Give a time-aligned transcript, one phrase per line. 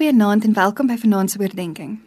[0.00, 1.98] Goeienaand en welkom by Vanaand se oordeenking.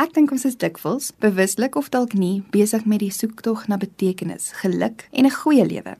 [0.00, 4.46] Ek dink ons is dikwels, bewuslik of dalk nie, besig met die soektog na betekenis,
[4.62, 5.98] geluk en 'n goeie lewe.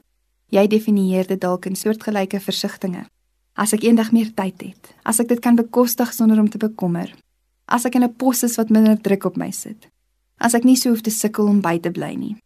[0.49, 3.05] Jy definieer dit dalk in soortgelyke versigtings.
[3.53, 7.13] As ek eendag meer tyd het, as ek dit kan bekostig sonder om te bekommer,
[7.65, 9.87] as ek in 'n pos is wat minder druk op my sit,
[10.37, 12.37] as ek nie so hoef te sukkel om by te bly nie.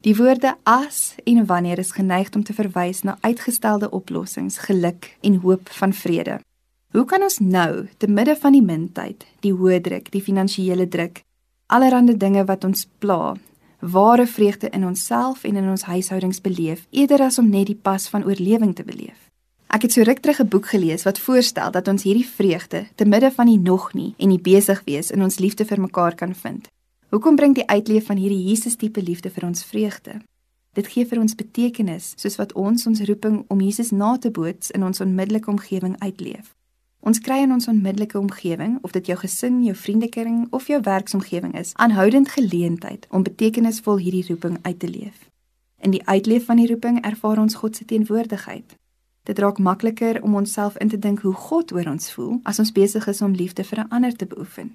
[0.00, 5.34] Die woorde as en wanneer is geneig om te verwys na uitgestelde oplossings, geluk en
[5.34, 6.40] hoop van vrede.
[6.88, 11.20] Hoe kan ons nou, te midde van die mintyd, die hoë druk, die finansiële druk,
[11.68, 13.34] allerlei dinge wat ons pla,
[13.80, 18.08] ware vreugde in onsself en in ons huishoudings beleef, eerder as om net die pas
[18.08, 19.28] van oorlewing te beleef?
[19.68, 23.04] Ek het so ruk terug 'n boek gelees wat voorstel dat ons hierdie vreugde te
[23.04, 26.34] midde van die nog nie en die besig wees in ons liefde vir mekaar kan
[26.34, 26.68] vind.
[27.10, 30.20] Hoekom bring die uitleef van hierdie Jesus tipe liefde vir ons vreugde?
[30.72, 34.70] Dit gee vir ons betekenis soos wat ons ons roeping om Jesus na te boots
[34.70, 36.57] in ons onmiddellike omgewing uitleef.
[37.08, 41.54] Ons kry in ons onmiddellike omgewing, of dit jou gesin, jou vriendekring of jou werksomgewing
[41.56, 45.22] is, aanhoudend geleentheid om betekenisvol hierdie roeping uit te leef.
[45.80, 48.76] In die uitleef van die roeping ervaar ons God se teenwoordigheid.
[49.24, 52.76] Dit raak makliker om onsself in te dink hoe God oor ons voel as ons
[52.76, 54.72] besig is om liefde vir 'n ander te beoefen.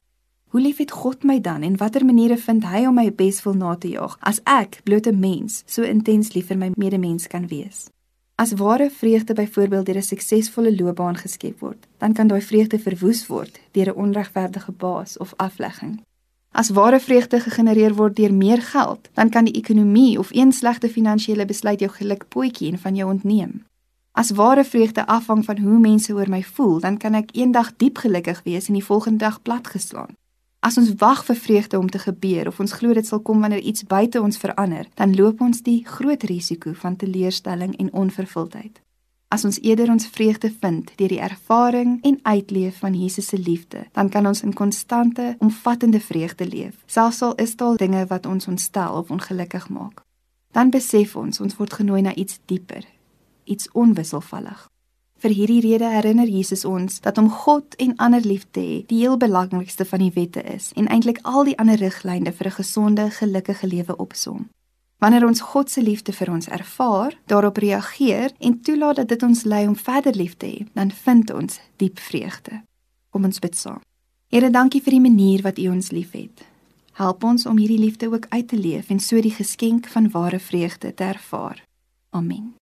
[0.50, 3.76] Hoe lief het God my dan en watter maniere vind hy om my beswil na
[3.76, 7.93] te jaag as ek, blote mens, so intens lief vir my medemens kan wees?
[8.36, 13.28] As ware vreugde byvoorbeeld deur 'n suksesvolle loopbaan geskep word, dan kan daai vreugde verwoes
[13.28, 16.02] word deur 'n onregverdige baas of aflegging.
[16.52, 20.90] As ware vreugde gegenereer word deur meer geld, dan kan die ekonomie of een slegte
[20.90, 23.66] finansiële besluit jou geluk potjie en van jou ontneem.
[24.12, 27.98] As ware vreugde afhang van hoe mense oor my voel, dan kan ek eendag diep
[27.98, 30.14] gelukkig wees en die volgende dag platgeslaan.
[30.64, 33.60] As ons wag vir vreugde om te gebeur of ons glo dit sal kom wanneer
[33.60, 38.80] iets buite ons verander, dan loop ons die groot risiko van teleurstelling en onvervuldheid.
[39.28, 43.84] As ons eerder ons vreugde vind deur die ervaring en uitleef van Jesus se liefde,
[43.92, 48.48] dan kan ons in konstante, omvattende vreugde leef, selfs al is daar dinge wat ons
[48.48, 50.06] ontstel of ongelukkig maak.
[50.56, 52.88] Dan besef ons ons word genooi na iets dieper,
[53.44, 54.70] iets onwisselvallig.
[55.24, 58.98] Vir hierdie rede herinner Jesus ons dat om God en ander lief te hê die
[59.06, 63.06] heel belangrikste van die wette is en eintlik al die ander riglyne vir 'n gesonde,
[63.10, 64.50] gelukkige lewe opsom.
[65.00, 69.44] Wanneer ons God se liefde vir ons ervaar, daarop reageer en toelaat dat dit ons
[69.44, 72.62] lei om verder lief te hê, dan vind ons diep vreugde.
[73.10, 73.82] Kom ons bid saam.
[74.28, 76.44] Here, dankie vir die manier wat U ons liefhet.
[76.94, 80.40] Help ons om hierdie liefde ook uit te leef en so die geskenk van ware
[80.40, 81.64] vreugde te ervaar.
[82.10, 82.63] Amen.